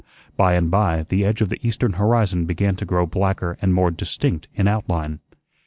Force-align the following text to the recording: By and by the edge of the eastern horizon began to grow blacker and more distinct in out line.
By 0.35 0.55
and 0.55 0.71
by 0.71 1.03
the 1.09 1.23
edge 1.23 1.41
of 1.41 1.49
the 1.49 1.59
eastern 1.61 1.93
horizon 1.93 2.45
began 2.45 2.75
to 2.77 2.85
grow 2.87 3.05
blacker 3.05 3.55
and 3.61 3.71
more 3.71 3.91
distinct 3.91 4.47
in 4.55 4.67
out 4.67 4.89
line. 4.89 5.19